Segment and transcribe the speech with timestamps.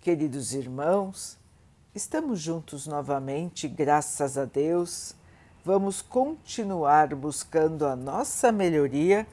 [0.00, 1.36] Queridos irmãos,
[1.94, 5.14] estamos juntos novamente, graças a Deus.
[5.62, 9.26] Vamos continuar buscando a nossa melhoria,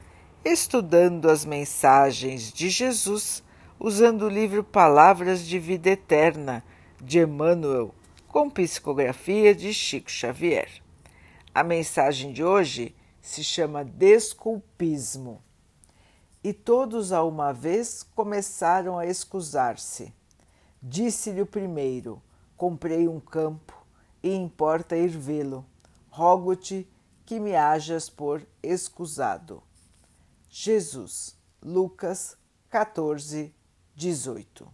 [0.43, 3.41] estudando as mensagens de Jesus,
[3.79, 6.61] usando o livro Palavras de Vida Eterna
[7.01, 7.95] de Emmanuel,
[8.27, 10.67] com psicografia de Chico Xavier.
[11.55, 15.41] A mensagem de hoje se chama Desculpismo.
[16.43, 20.13] E todos a uma vez começaram a excusar-se.
[20.81, 22.21] Disse-lhe o primeiro:
[22.55, 23.73] Comprei um campo
[24.21, 25.65] e importa ir vê-lo.
[26.09, 26.87] Rogo-te
[27.25, 29.61] que me hajas por excusado.
[30.49, 32.37] Jesus, Lucas
[32.69, 33.53] 14,
[33.95, 34.67] 18.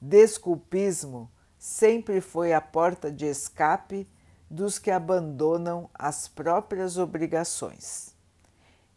[0.00, 4.08] Desculpismo sempre foi a porta de escape
[4.50, 8.14] dos que abandonam as próprias obrigações.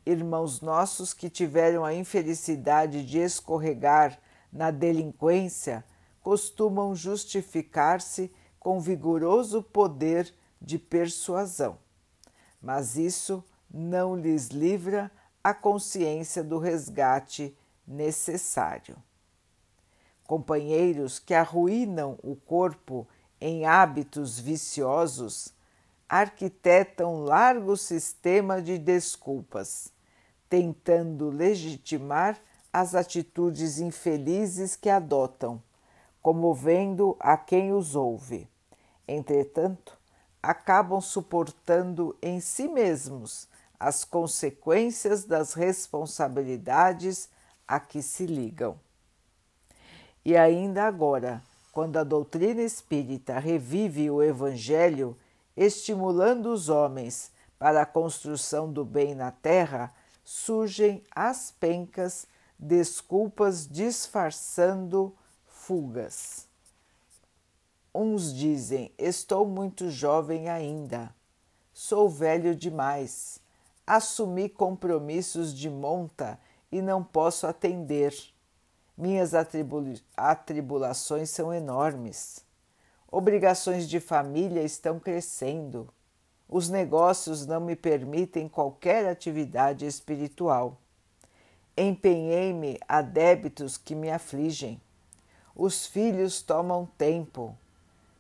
[0.05, 4.19] Irmãos nossos que tiveram a infelicidade de escorregar
[4.51, 5.83] na delinquência
[6.27, 11.77] costumam justificar-se com vigoroso poder de persuasão,
[12.61, 13.41] mas isso
[13.73, 15.09] não lhes livra
[15.41, 18.97] a consciência do resgate necessário.
[20.25, 23.07] Companheiros que arruinam o corpo
[23.39, 25.53] em hábitos viciosos
[26.09, 29.93] arquitetam largo sistema de desculpas,
[30.49, 32.37] tentando legitimar
[32.73, 35.63] as atitudes infelizes que adotam
[36.27, 38.49] comovendo a quem os ouve.
[39.07, 39.97] Entretanto,
[40.43, 43.47] acabam suportando em si mesmos
[43.79, 47.29] as consequências das responsabilidades
[47.65, 48.77] a que se ligam.
[50.25, 55.17] E ainda agora, quando a doutrina espírita revive o Evangelho,
[55.55, 62.27] estimulando os homens para a construção do bem na terra, surgem as pencas,
[62.59, 65.15] desculpas disfarçando
[65.67, 66.47] fugas.
[67.93, 71.13] Uns dizem: Estou muito jovem ainda,
[71.73, 73.41] sou velho demais,
[73.85, 76.39] assumi compromissos de monta
[76.71, 78.15] e não posso atender.
[78.97, 79.33] Minhas
[80.15, 82.45] atribulações são enormes.
[83.11, 85.89] Obrigações de família estão crescendo.
[86.47, 90.79] Os negócios não me permitem qualquer atividade espiritual.
[91.75, 94.81] Empenhei-me a débitos que me afligem.
[95.59, 97.57] Os filhos tomam tempo.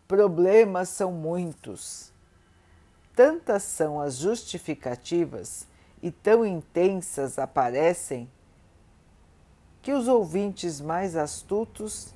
[0.07, 2.11] Problemas são muitos.
[3.15, 5.67] Tantas são as justificativas
[6.01, 8.27] e tão intensas aparecem
[9.83, 12.11] que os ouvintes mais astutos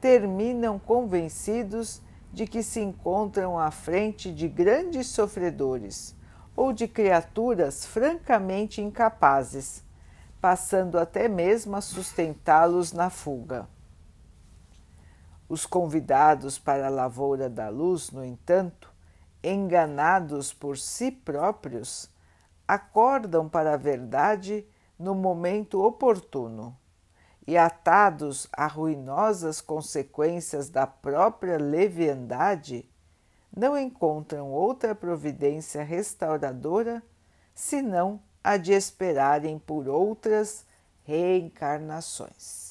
[0.00, 2.00] terminam convencidos
[2.32, 6.16] de que se encontram à frente de grandes sofredores
[6.56, 9.84] ou de criaturas francamente incapazes,
[10.40, 13.68] passando até mesmo a sustentá-los na fuga.
[15.48, 18.92] Os convidados para a lavoura da luz, no entanto,
[19.42, 22.10] enganados por si próprios,
[22.66, 24.66] acordam para a verdade
[24.98, 26.76] no momento oportuno
[27.46, 32.88] e, atados a ruinosas consequências da própria leviandade,
[33.56, 37.02] não encontram outra providência restauradora
[37.54, 40.66] senão a de esperarem por outras
[41.04, 42.65] reencarnações.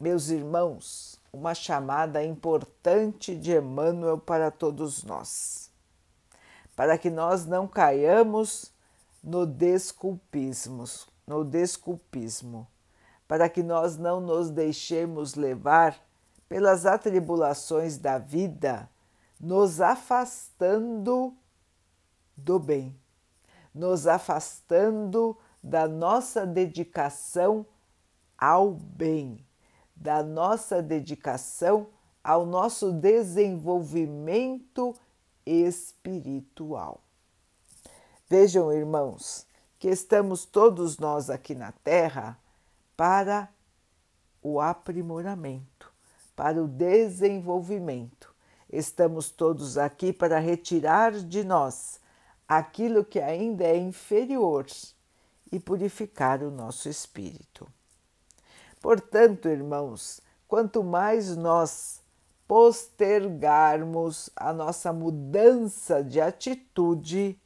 [0.00, 5.72] Meus irmãos, uma chamada importante de Emmanuel para todos nós,
[6.76, 8.72] para que nós não caiamos
[9.20, 10.84] no desculpismo,
[11.26, 12.64] no desculpismo,
[13.26, 16.00] para que nós não nos deixemos levar
[16.48, 18.88] pelas atribulações da vida,
[19.40, 21.36] nos afastando
[22.36, 22.96] do bem,
[23.74, 27.66] nos afastando da nossa dedicação
[28.38, 29.44] ao bem
[30.00, 31.88] da nossa dedicação
[32.22, 34.94] ao nosso desenvolvimento
[35.44, 37.02] espiritual.
[38.28, 39.44] Vejam, irmãos,
[39.78, 42.38] que estamos todos nós aqui na Terra
[42.96, 43.48] para
[44.42, 45.90] o aprimoramento,
[46.36, 48.34] para o desenvolvimento.
[48.70, 51.98] Estamos todos aqui para retirar de nós
[52.46, 54.66] aquilo que ainda é inferior
[55.50, 57.66] e purificar o nosso espírito.
[58.80, 62.02] Portanto, irmãos, quanto mais nós
[62.46, 67.38] postergarmos a nossa mudança de atitude,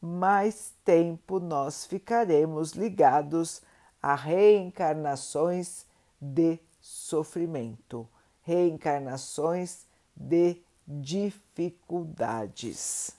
[0.00, 3.62] mais tempo nós ficaremos ligados
[4.00, 5.86] a reencarnações
[6.20, 8.08] de sofrimento,
[8.42, 9.86] reencarnações
[10.16, 13.10] de dificuldades.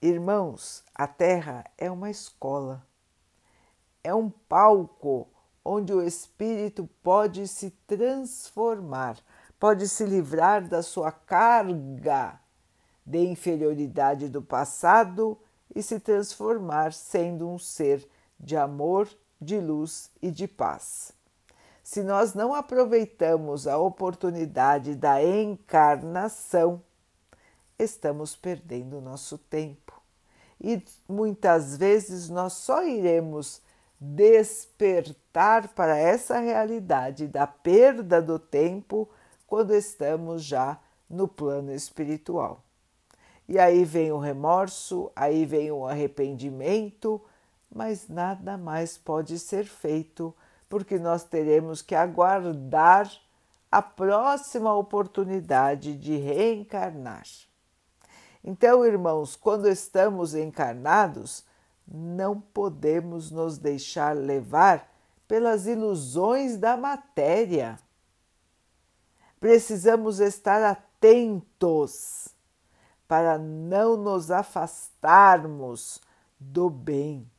[0.00, 2.82] Irmãos, a Terra é uma escola,
[4.02, 5.28] é um palco
[5.64, 9.18] onde o espírito pode se transformar,
[9.58, 12.40] pode se livrar da sua carga
[13.04, 15.38] de inferioridade do passado
[15.74, 18.06] e se transformar sendo um ser
[18.38, 19.08] de amor,
[19.40, 21.12] de luz e de paz.
[21.82, 26.82] Se nós não aproveitamos a oportunidade da encarnação,
[27.78, 30.00] estamos perdendo nosso tempo.
[30.60, 33.60] E muitas vezes nós só iremos
[34.04, 39.08] despertar para essa realidade da perda do tempo
[39.46, 40.76] quando estamos já
[41.08, 42.64] no plano espiritual.
[43.48, 47.22] E aí vem o remorso, aí vem o arrependimento,
[47.72, 50.34] mas nada mais pode ser feito,
[50.68, 53.08] porque nós teremos que aguardar
[53.70, 57.22] a próxima oportunidade de reencarnar.
[58.42, 61.44] Então, irmãos, quando estamos encarnados,
[61.86, 64.90] não podemos nos deixar levar
[65.26, 67.78] pelas ilusões da matéria.
[69.40, 72.28] Precisamos estar atentos
[73.08, 76.00] para não nos afastarmos
[76.38, 77.30] do bem,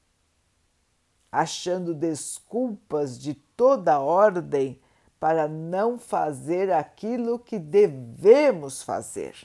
[1.32, 4.80] achando desculpas de toda ordem
[5.20, 9.36] para não fazer aquilo que devemos fazer.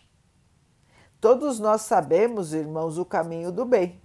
[1.21, 4.01] Todos nós sabemos, irmãos, o caminho do bem.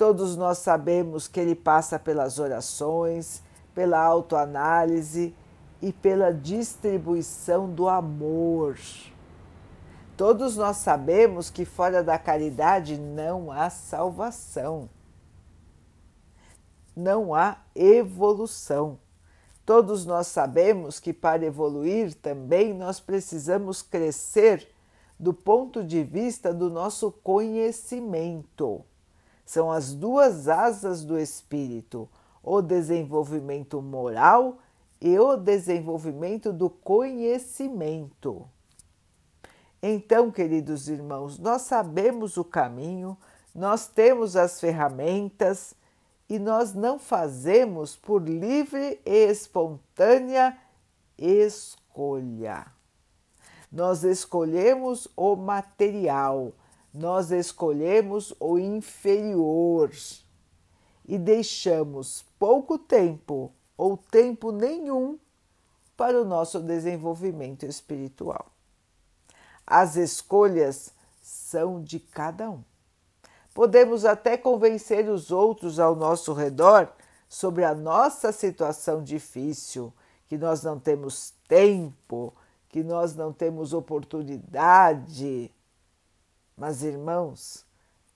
[0.00, 3.42] Todos nós sabemos que ele passa pelas orações,
[3.74, 5.36] pela autoanálise
[5.82, 8.78] e pela distribuição do amor.
[10.16, 14.88] Todos nós sabemos que fora da caridade não há salvação,
[16.96, 18.98] não há evolução.
[19.66, 24.66] Todos nós sabemos que para evoluir também nós precisamos crescer
[25.18, 28.82] do ponto de vista do nosso conhecimento.
[29.50, 32.08] São as duas asas do espírito,
[32.40, 34.58] o desenvolvimento moral
[35.00, 38.48] e o desenvolvimento do conhecimento.
[39.82, 43.18] Então, queridos irmãos, nós sabemos o caminho,
[43.52, 45.74] nós temos as ferramentas
[46.28, 50.56] e nós não fazemos por livre e espontânea
[51.18, 52.66] escolha.
[53.72, 56.52] Nós escolhemos o material,
[56.92, 59.90] nós escolhemos o inferior
[61.06, 65.18] e deixamos pouco tempo ou tempo nenhum
[65.96, 68.46] para o nosso desenvolvimento espiritual.
[69.66, 70.92] As escolhas
[71.22, 72.62] são de cada um.
[73.54, 76.90] Podemos até convencer os outros ao nosso redor
[77.28, 79.92] sobre a nossa situação difícil,
[80.26, 82.32] que nós não temos tempo,
[82.68, 85.52] que nós não temos oportunidade.
[86.60, 87.64] Mas, irmãos,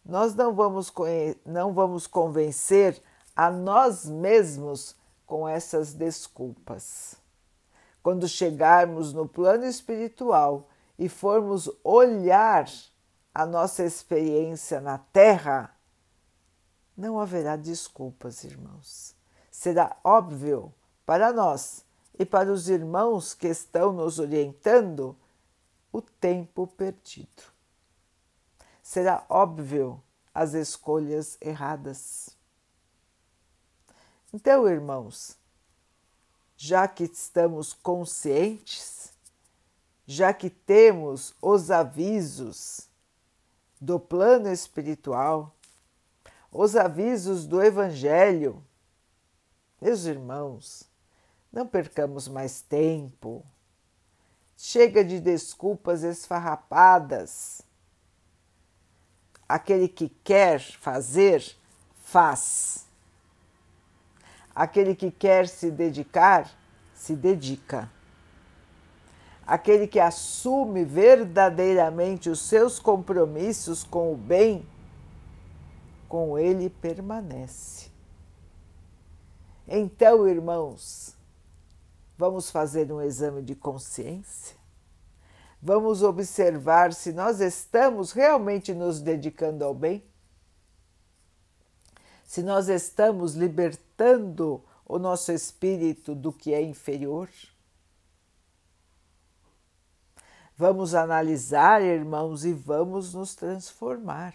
[0.05, 0.93] nós não vamos,
[1.47, 3.03] não vamos convencer
[3.35, 4.95] a nós mesmos
[5.25, 7.17] com essas desculpas.
[8.03, 10.69] Quando chegarmos no plano espiritual
[10.99, 12.69] e formos olhar
[13.35, 15.75] a nossa experiência na Terra,
[16.95, 19.17] não haverá desculpas, irmãos.
[19.51, 20.71] Será óbvio
[21.07, 21.83] para nós
[22.19, 25.17] e para os irmãos que estão nos orientando
[25.91, 27.54] o tempo perdido.
[28.85, 30.01] Será óbvio
[30.33, 32.37] as escolhas erradas.
[34.33, 35.37] Então, irmãos,
[36.57, 39.05] já que estamos conscientes
[40.07, 42.89] já que temos os avisos
[43.81, 45.55] do plano espiritual,
[46.53, 48.63] os avisos do Evangelho.
[49.81, 50.85] Meus irmãos,
[51.53, 53.45] não percamos mais tempo.
[54.57, 57.63] Chega de desculpas esfarrapadas.
[59.49, 61.57] Aquele que quer fazer,
[62.03, 62.87] faz.
[64.55, 66.51] Aquele que quer se dedicar,
[66.95, 67.91] se dedica
[69.47, 74.67] aquele que assume verdadeiramente os seus compromissos com o bem,
[76.09, 77.91] com ele permanece.
[79.67, 81.15] Então, irmãos,
[82.17, 84.57] vamos fazer um exame de consciência?
[85.67, 90.05] Vamos observar se nós estamos realmente nos dedicando ao bem?
[92.23, 97.31] Se nós estamos libertando o nosso espírito do que é inferior?
[100.55, 104.35] Vamos analisar, irmãos, e vamos nos transformar.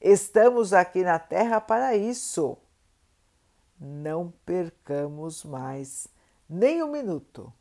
[0.00, 2.56] Estamos aqui na Terra para isso.
[3.76, 6.06] Não percamos mais
[6.48, 7.52] nem um minuto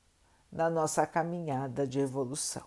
[0.52, 2.64] na nossa caminhada de evolução.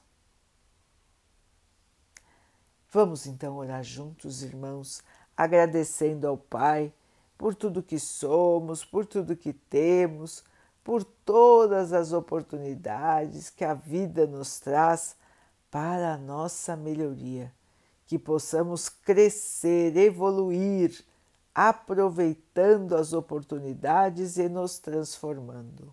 [2.90, 5.02] Vamos então orar juntos, irmãos,
[5.36, 6.92] agradecendo ao Pai
[7.36, 10.44] por tudo que somos, por tudo que temos,
[10.84, 15.16] por todas as oportunidades que a vida nos traz
[15.70, 17.52] para a nossa melhoria,
[18.06, 21.04] que possamos crescer, evoluir,
[21.52, 25.92] aproveitando as oportunidades e nos transformando.